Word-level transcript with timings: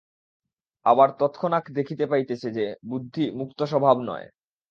আবার 0.85 1.09
তৎক্ষণাৎ 1.19 1.65
দেখিতে 1.71 2.05
পাইতেছ 2.05 2.43
যে, 2.49 2.65
বুদ্ধি 2.89 3.25
মুক্তস্বভাব 3.39 3.97
নয়। 4.03 4.27